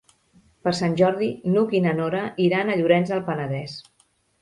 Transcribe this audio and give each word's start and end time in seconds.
Per 0.67 0.73
Sant 0.77 0.95
Jordi 1.01 1.27
n'Hug 1.53 1.77
i 1.81 1.83
na 1.89 1.95
Nora 2.01 2.25
iran 2.49 2.75
a 2.75 2.81
Llorenç 2.83 3.15
del 3.15 3.25
Penedès. 3.33 3.81